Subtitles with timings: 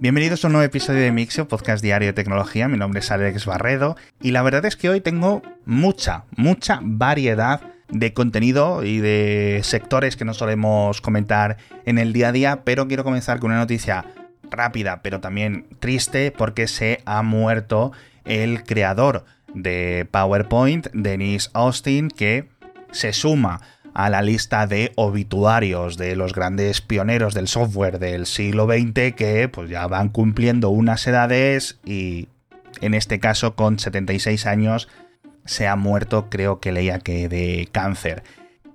[0.00, 2.68] Bienvenidos a un nuevo episodio de Mixio, podcast diario de tecnología.
[2.68, 7.60] Mi nombre es Alex Barredo y la verdad es que hoy tengo mucha, mucha variedad
[7.88, 12.88] de contenido y de sectores que no solemos comentar en el día a día, pero
[12.88, 14.04] quiero comenzar con una noticia
[14.50, 17.92] rápida, pero también triste, porque se ha muerto
[18.24, 19.24] el creador
[19.54, 22.48] de PowerPoint, Dennis Austin, que
[22.90, 23.60] se suma
[23.94, 29.48] a la lista de obituarios de los grandes pioneros del software del siglo XX que
[29.50, 32.28] pues ya van cumpliendo unas edades y
[32.80, 34.88] en este caso con 76 años
[35.44, 38.24] se ha muerto, creo que leía que de cáncer.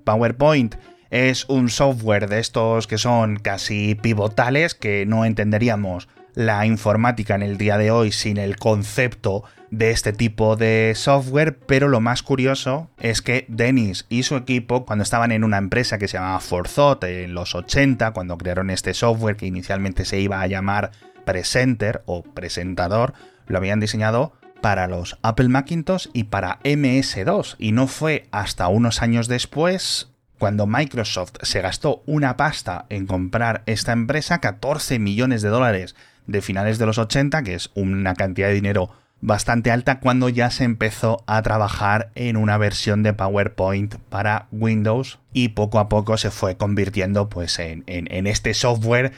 [0.05, 0.75] PowerPoint
[1.09, 6.07] es un software de estos que son casi pivotales que no entenderíamos
[6.39, 11.59] la informática en el día de hoy sin el concepto de este tipo de software,
[11.59, 15.97] pero lo más curioso es que Dennis y su equipo, cuando estaban en una empresa
[15.97, 20.39] que se llamaba Forthought en los 80, cuando crearon este software que inicialmente se iba
[20.39, 20.91] a llamar
[21.25, 23.15] Presenter o Presentador,
[23.47, 24.31] lo habían diseñado
[24.61, 30.67] para los Apple Macintosh y para MS2, y no fue hasta unos años después cuando
[30.67, 35.97] Microsoft se gastó una pasta en comprar esta empresa, 14 millones de dólares
[36.29, 38.89] de finales de los 80, que es una cantidad de dinero
[39.21, 45.19] bastante alta cuando ya se empezó a trabajar en una versión de PowerPoint para Windows
[45.33, 49.11] y poco a poco se fue convirtiendo pues en, en este software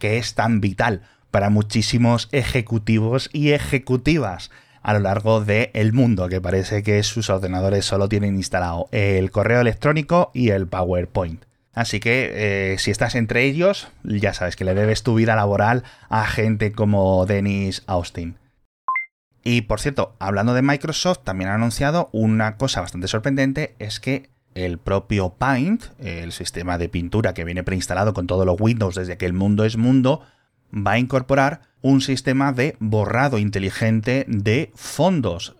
[0.00, 4.50] que es tan vital para muchísimos ejecutivos y ejecutivas
[4.86, 9.60] a lo largo del mundo, que parece que sus ordenadores solo tienen instalado el correo
[9.60, 11.42] electrónico y el PowerPoint.
[11.76, 15.84] Así que eh, si estás entre ellos, ya sabes que le debes tu vida laboral
[16.08, 18.38] a gente como Dennis Austin.
[19.44, 24.30] Y por cierto, hablando de Microsoft, también ha anunciado una cosa bastante sorprendente, es que
[24.54, 29.18] el propio Paint, el sistema de pintura que viene preinstalado con todos los Windows desde
[29.18, 30.22] que el mundo es mundo,
[30.74, 35.56] va a incorporar un sistema de borrado inteligente de fondos.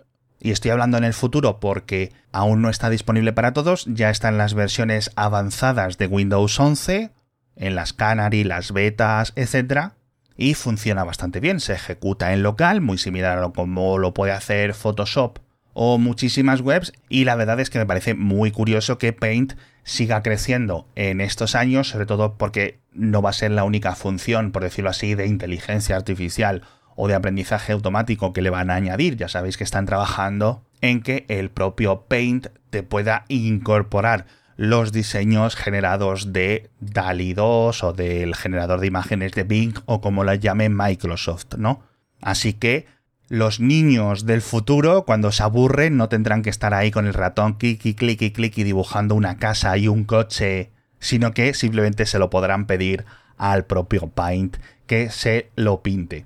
[0.46, 4.38] Y estoy hablando en el futuro porque aún no está disponible para todos, ya están
[4.38, 7.10] las versiones avanzadas de Windows 11,
[7.56, 9.90] en las Canary, las betas, etc
[10.36, 11.58] y funciona bastante bien.
[11.58, 15.40] Se ejecuta en local, muy similar a como lo puede hacer Photoshop
[15.72, 20.22] o muchísimas webs y la verdad es que me parece muy curioso que Paint siga
[20.22, 24.62] creciendo en estos años, sobre todo porque no va a ser la única función, por
[24.62, 26.62] decirlo así, de inteligencia artificial
[26.96, 29.16] o de aprendizaje automático que le van a añadir.
[29.16, 34.26] Ya sabéis que están trabajando en que el propio Paint te pueda incorporar
[34.56, 40.24] los diseños generados de DALI 2 o del generador de imágenes de Bing o como
[40.24, 41.82] la llame Microsoft, ¿no?
[42.22, 42.86] Así que
[43.28, 47.54] los niños del futuro, cuando se aburren, no tendrán que estar ahí con el ratón
[47.54, 50.70] clic y clic clic y dibujando una casa y un coche,
[51.00, 53.04] sino que simplemente se lo podrán pedir
[53.36, 54.56] al propio Paint
[54.86, 56.24] que se lo pinte.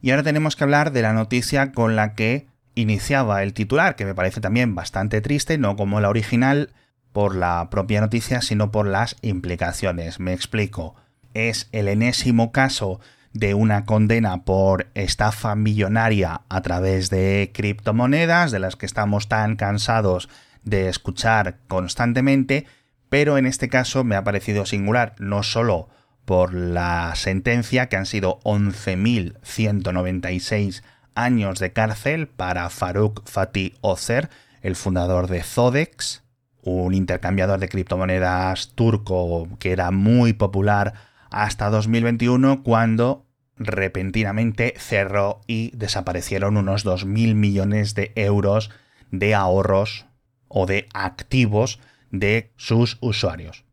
[0.00, 4.04] Y ahora tenemos que hablar de la noticia con la que iniciaba el titular, que
[4.04, 6.70] me parece también bastante triste, no como la original,
[7.12, 10.20] por la propia noticia, sino por las implicaciones.
[10.20, 10.94] Me explico.
[11.34, 13.00] Es el enésimo caso
[13.32, 19.56] de una condena por estafa millonaria a través de criptomonedas, de las que estamos tan
[19.56, 20.28] cansados
[20.64, 22.66] de escuchar constantemente,
[23.08, 25.88] pero en este caso me ha parecido singular, no solo
[26.28, 30.82] por la sentencia, que han sido 11.196
[31.14, 34.28] años de cárcel para Farouk Fatih Ozer,
[34.60, 36.22] el fundador de Zodex,
[36.60, 40.92] un intercambiador de criptomonedas turco que era muy popular
[41.30, 43.24] hasta 2021 cuando
[43.56, 48.70] repentinamente cerró y desaparecieron unos 2.000 millones de euros
[49.10, 50.04] de ahorros
[50.48, 53.64] o de activos de sus usuarios.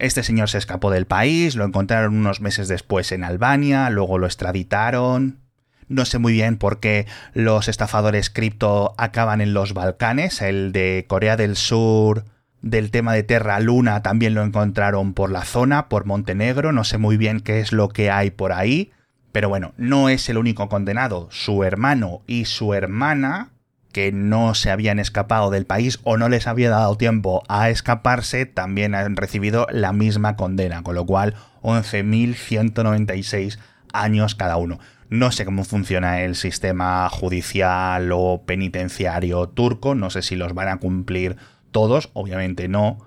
[0.00, 4.26] Este señor se escapó del país, lo encontraron unos meses después en Albania, luego lo
[4.26, 5.38] extraditaron.
[5.88, 11.04] No sé muy bien por qué los estafadores cripto acaban en los Balcanes, el de
[11.08, 12.24] Corea del Sur
[12.62, 16.98] del tema de Terra Luna también lo encontraron por la zona, por Montenegro, no sé
[16.98, 18.92] muy bien qué es lo que hay por ahí,
[19.32, 23.50] pero bueno, no es el único condenado, su hermano y su hermana,
[23.92, 28.46] que no se habían escapado del país o no les había dado tiempo a escaparse,
[28.46, 33.58] también han recibido la misma condena, con lo cual 11.196
[33.92, 34.78] años cada uno.
[35.08, 40.68] No sé cómo funciona el sistema judicial o penitenciario turco, no sé si los van
[40.68, 41.36] a cumplir
[41.72, 42.98] todos, obviamente no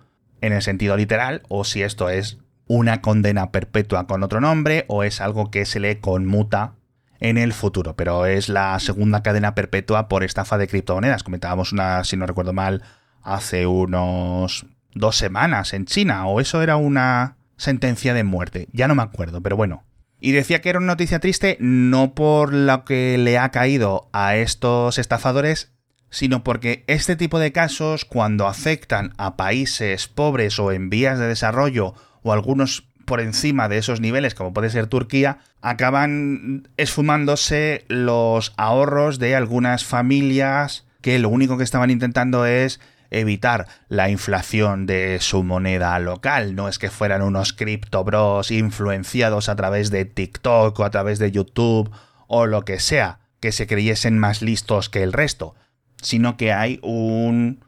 [0.42, 5.04] en el sentido literal, o si esto es una condena perpetua con otro nombre, o
[5.04, 6.74] es algo que se le conmuta
[7.24, 11.24] en el futuro, pero es la segunda cadena perpetua por estafa de criptomonedas.
[11.24, 12.84] Comentábamos una, si no recuerdo mal,
[13.22, 18.96] hace unos dos semanas en China, o eso era una sentencia de muerte, ya no
[18.96, 19.86] me acuerdo, pero bueno.
[20.20, 24.36] Y decía que era una noticia triste no por lo que le ha caído a
[24.36, 25.72] estos estafadores,
[26.10, 31.28] sino porque este tipo de casos, cuando afectan a países pobres o en vías de
[31.28, 38.54] desarrollo o algunos por encima de esos niveles, como puede ser Turquía, acaban esfumándose los
[38.58, 42.80] ahorros de algunas familias que lo único que estaban intentando es
[43.12, 46.56] evitar la inflación de su moneda local.
[46.56, 51.30] No es que fueran unos criptobros influenciados a través de TikTok o a través de
[51.30, 51.92] YouTube
[52.26, 55.54] o lo que sea, que se creyesen más listos que el resto,
[56.02, 57.64] sino que hay un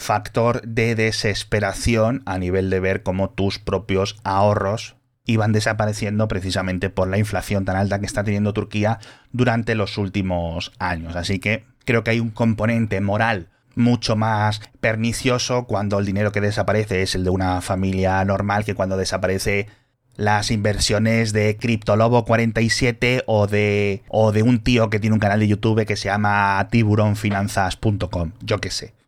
[0.00, 7.06] factor de desesperación a nivel de ver cómo tus propios ahorros iban desapareciendo precisamente por
[7.08, 8.98] la inflación tan alta que está teniendo Turquía
[9.30, 11.16] durante los últimos años.
[11.16, 16.40] Así que creo que hay un componente moral mucho más pernicioso cuando el dinero que
[16.40, 19.68] desaparece es el de una familia normal que cuando desaparece
[20.16, 25.48] las inversiones de CryptoLobo47 o de, o de un tío que tiene un canal de
[25.48, 28.99] YouTube que se llama tiburonfinanzas.com, yo qué sé.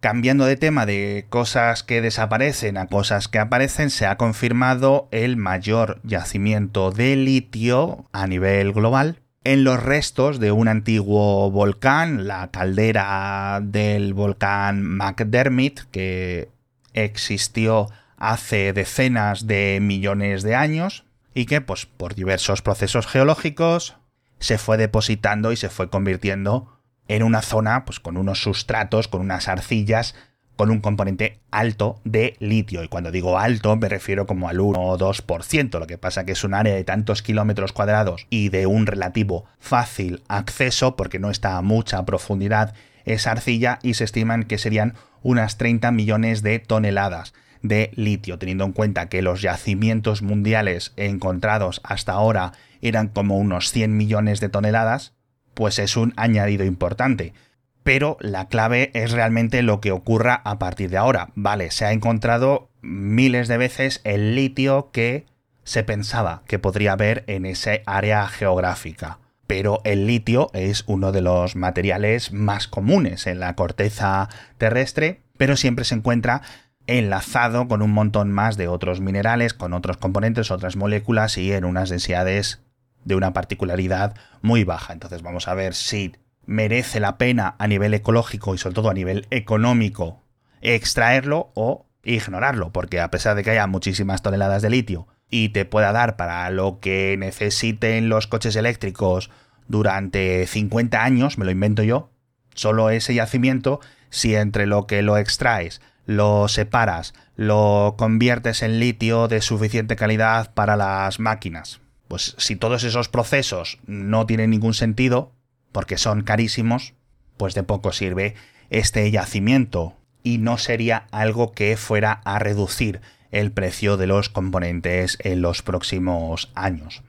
[0.00, 5.36] Cambiando de tema de cosas que desaparecen a cosas que aparecen, se ha confirmado el
[5.36, 12.50] mayor yacimiento de litio a nivel global en los restos de un antiguo volcán, la
[12.50, 16.48] caldera del volcán McDermott, que
[16.94, 21.04] existió hace decenas de millones de años
[21.34, 23.96] y que, pues, por diversos procesos geológicos,
[24.38, 26.79] se fue depositando y se fue convirtiendo
[27.10, 30.14] en una zona, pues, con unos sustratos, con unas arcillas
[30.60, 32.84] con un componente alto de litio.
[32.84, 36.32] Y cuando digo alto me refiero como al 1 o 2%, lo que pasa que
[36.32, 41.30] es un área de tantos kilómetros cuadrados y de un relativo fácil acceso, porque no
[41.30, 42.74] está a mucha profundidad
[43.06, 48.66] esa arcilla, y se estiman que serían unas 30 millones de toneladas de litio, teniendo
[48.66, 52.52] en cuenta que los yacimientos mundiales encontrados hasta ahora
[52.82, 55.14] eran como unos 100 millones de toneladas,
[55.60, 57.34] pues es un añadido importante
[57.82, 61.30] pero la clave es realmente lo que ocurra a partir de ahora.
[61.34, 65.26] Vale, se ha encontrado miles de veces el litio que
[65.64, 69.18] se pensaba que podría haber en esa área geográfica.
[69.46, 74.28] Pero el litio es uno de los materiales más comunes en la corteza
[74.58, 76.42] terrestre, pero siempre se encuentra
[76.86, 81.64] enlazado con un montón más de otros minerales, con otros componentes, otras moléculas y en
[81.64, 82.60] unas densidades
[83.04, 84.92] de una particularidad muy baja.
[84.92, 86.12] Entonces vamos a ver si
[86.46, 90.22] merece la pena a nivel ecológico y sobre todo a nivel económico
[90.62, 95.64] extraerlo o ignorarlo, porque a pesar de que haya muchísimas toneladas de litio y te
[95.64, 99.30] pueda dar para lo que necesiten los coches eléctricos
[99.68, 102.10] durante 50 años, me lo invento yo,
[102.54, 109.28] solo ese yacimiento, si entre lo que lo extraes, lo separas, lo conviertes en litio
[109.28, 115.30] de suficiente calidad para las máquinas, pues si todos esos procesos no tienen ningún sentido,
[115.70, 116.92] porque son carísimos,
[117.36, 118.34] pues de poco sirve
[118.68, 125.18] este yacimiento y no sería algo que fuera a reducir el precio de los componentes
[125.20, 127.04] en los próximos años.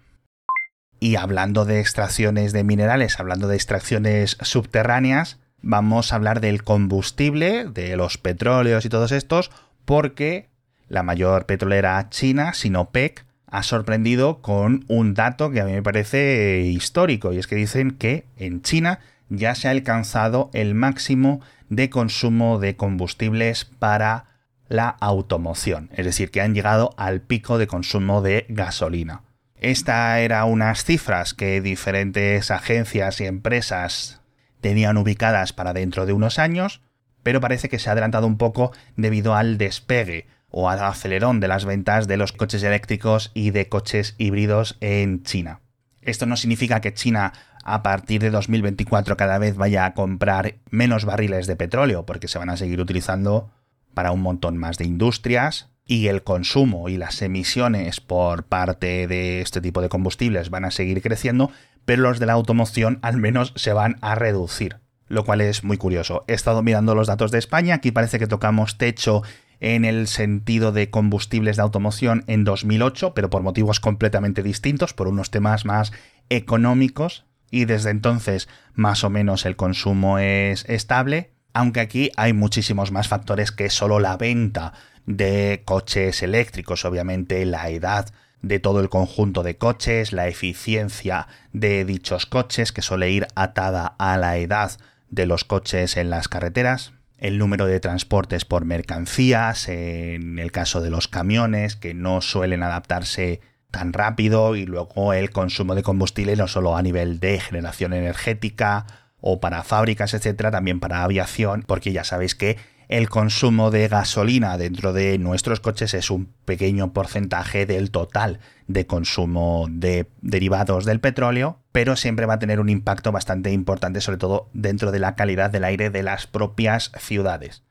[0.99, 7.65] Y hablando de extracciones de minerales, hablando de extracciones subterráneas, vamos a hablar del combustible,
[7.65, 9.49] de los petróleos y todos estos,
[9.83, 10.51] porque
[10.89, 16.61] la mayor petrolera china, Sinopec, ha sorprendido con un dato que a mí me parece
[16.61, 21.89] histórico y es que dicen que en China ya se ha alcanzado el máximo de
[21.89, 24.25] consumo de combustibles para
[24.69, 29.23] la automoción, es decir, que han llegado al pico de consumo de gasolina.
[29.57, 34.21] Esta era unas cifras que diferentes agencias y empresas
[34.61, 36.81] tenían ubicadas para dentro de unos años,
[37.21, 41.47] pero parece que se ha adelantado un poco debido al despegue o al acelerón de
[41.47, 45.61] las ventas de los coches eléctricos y de coches híbridos en China.
[46.01, 51.05] Esto no significa que China a partir de 2024 cada vez vaya a comprar menos
[51.05, 53.51] barriles de petróleo, porque se van a seguir utilizando
[53.93, 59.41] para un montón más de industrias y el consumo y las emisiones por parte de
[59.41, 61.51] este tipo de combustibles van a seguir creciendo,
[61.85, 64.77] pero los de la automoción al menos se van a reducir,
[65.07, 66.23] lo cual es muy curioso.
[66.27, 69.23] He estado mirando los datos de España, aquí parece que tocamos techo
[69.61, 75.07] en el sentido de combustibles de automoción en 2008, pero por motivos completamente distintos, por
[75.07, 75.93] unos temas más
[76.29, 82.91] económicos, y desde entonces más o menos el consumo es estable, aunque aquí hay muchísimos
[82.91, 84.73] más factores que solo la venta
[85.05, 88.09] de coches eléctricos, obviamente la edad
[88.41, 93.95] de todo el conjunto de coches, la eficiencia de dichos coches, que suele ir atada
[93.99, 94.71] a la edad
[95.09, 100.81] de los coches en las carreteras, el número de transportes por mercancías, en el caso
[100.81, 106.35] de los camiones, que no suelen adaptarse tan rápido y luego el consumo de combustible
[106.35, 108.85] no solo a nivel de generación energética
[109.21, 112.57] o para fábricas, etcétera, también para aviación, porque ya sabéis que
[112.89, 118.85] el consumo de gasolina dentro de nuestros coches es un pequeño porcentaje del total de
[118.87, 124.17] consumo de derivados del petróleo, pero siempre va a tener un impacto bastante importante, sobre
[124.17, 127.63] todo dentro de la calidad del aire de las propias ciudades.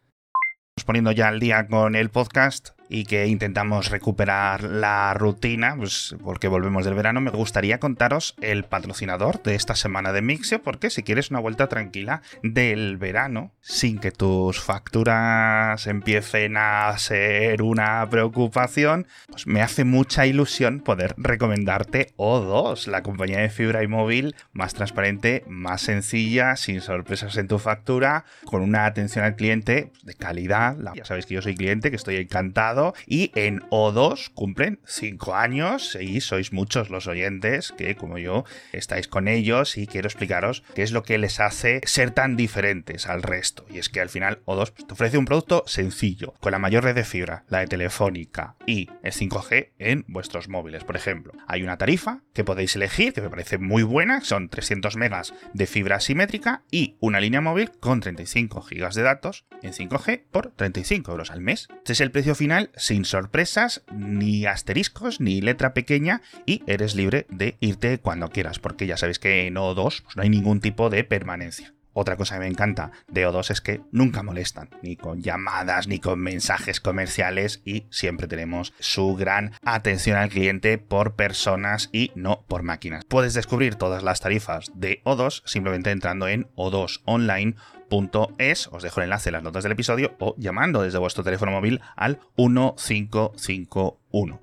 [0.87, 6.49] Poniendo ya al día con el podcast, y que intentamos recuperar la rutina, pues porque
[6.49, 11.04] volvemos del verano, me gustaría contaros el patrocinador de esta semana de Mixio, porque si
[11.04, 19.06] quieres una vuelta tranquila del verano, sin que tus facturas empiecen a ser una preocupación,
[19.28, 24.75] pues me hace mucha ilusión poder recomendarte O2, la compañía de fibra y móvil más
[24.75, 30.76] transparente, más sencilla, sin sorpresas en tu factura, con una atención al cliente de calidad.
[30.97, 35.96] Ya sabéis que yo soy cliente, que estoy encantado y en O2 cumplen 5 años
[36.00, 40.82] y sois muchos los oyentes que, como yo, estáis con ellos y quiero explicaros qué
[40.82, 43.66] es lo que les hace ser tan diferentes al resto.
[43.70, 46.84] Y es que al final O2 pues, te ofrece un producto sencillo, con la mayor
[46.84, 50.84] red de fibra, la de Telefónica y el 5G en vuestros móviles.
[50.84, 54.96] Por ejemplo, hay una tarifa que podéis elegir que me parece muy buena, son 300
[54.96, 60.25] megas de fibra simétrica y una línea móvil con 35 gigas de datos en 5G
[60.30, 61.68] por 35 euros al mes.
[61.78, 62.34] Este es el precio
[62.76, 68.86] sin sorpresas, ni asteriscos, ni letra pequeña, y eres libre de irte cuando quieras, porque
[68.86, 71.74] ya sabéis que en O2 pues, no hay ningún tipo de permanencia.
[71.92, 75.99] Otra cosa que me encanta de O2 es que nunca molestan, ni con llamadas, ni
[75.99, 82.44] con mensajes comerciales y siempre tenemos su gran atención al cliente por personas y no
[82.47, 83.04] por máquinas.
[83.04, 89.28] Puedes descubrir todas las tarifas de O2 simplemente entrando en o2online.es, os dejo el enlace
[89.30, 94.40] en las notas del episodio o llamando desde vuestro teléfono móvil al 1551.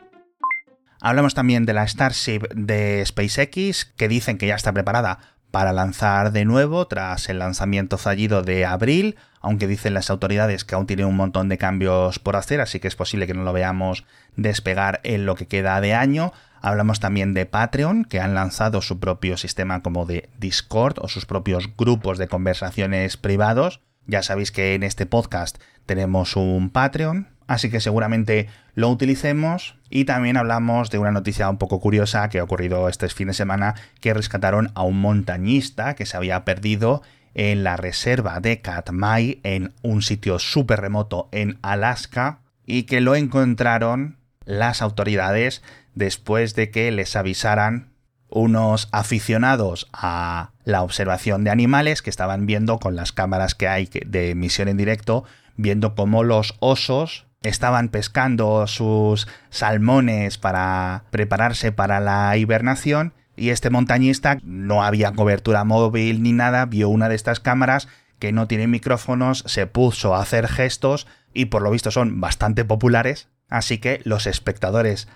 [1.00, 6.32] Hablamos también de la Starship de SpaceX, que dicen que ya está preparada para lanzar
[6.32, 11.06] de nuevo tras el lanzamiento fallido de abril, aunque dicen las autoridades que aún tiene
[11.06, 15.00] un montón de cambios por hacer, así que es posible que no lo veamos despegar
[15.04, 16.34] en lo que queda de año.
[16.62, 21.26] Hablamos también de Patreon, que han lanzado su propio sistema como de Discord o sus
[21.26, 23.82] propios grupos de conversaciones privados.
[24.06, 29.76] Ya sabéis que en este podcast tenemos un Patreon, así que seguramente lo utilicemos.
[29.90, 33.34] Y también hablamos de una noticia un poco curiosa que ha ocurrido este fin de
[33.34, 37.02] semana, que rescataron a un montañista que se había perdido
[37.34, 43.16] en la reserva de Katmai, en un sitio súper remoto en Alaska, y que lo
[43.16, 45.62] encontraron las autoridades
[45.94, 47.90] después de que les avisaran
[48.30, 53.90] unos aficionados a la observación de animales que estaban viendo con las cámaras que hay
[54.06, 55.24] de emisión en directo,
[55.56, 63.70] viendo cómo los osos estaban pescando sus salmones para prepararse para la hibernación y este
[63.70, 67.88] montañista no había cobertura móvil ni nada, vio una de estas cámaras
[68.20, 72.66] que no tiene micrófonos, se puso a hacer gestos y por lo visto son bastante
[72.66, 75.08] populares, así que los espectadores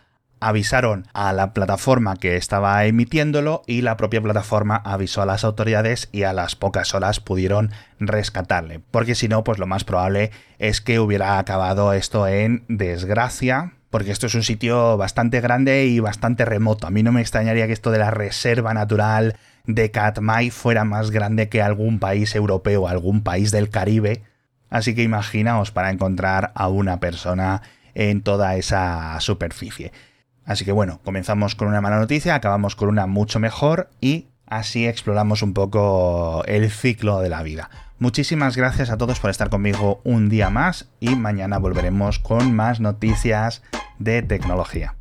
[0.41, 6.10] avisaron a la plataforma que estaba emitiéndolo y la propia plataforma avisó a las autoridades
[6.12, 8.81] y a las pocas horas pudieron rescatarle.
[8.91, 13.74] Porque si no, pues lo más probable es que hubiera acabado esto en desgracia.
[13.91, 16.88] Porque esto es un sitio bastante grande y bastante remoto.
[16.88, 21.12] A mí no me extrañaría que esto de la reserva natural de Katmai fuera más
[21.12, 24.24] grande que algún país europeo, algún país del Caribe.
[24.69, 27.62] Así que imaginaos para encontrar a una persona
[27.93, 29.91] en toda esa superficie.
[30.45, 34.88] Así que bueno, comenzamos con una mala noticia, acabamos con una mucho mejor y así
[34.88, 37.69] exploramos un poco el ciclo de la vida.
[38.00, 42.79] Muchísimas gracias a todos por estar conmigo un día más y mañana volveremos con más
[42.79, 43.62] noticias
[44.00, 44.95] de tecnología.